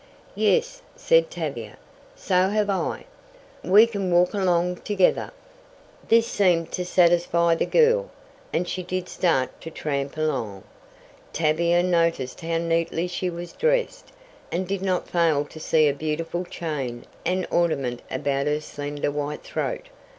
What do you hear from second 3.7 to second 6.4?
can walk along together." This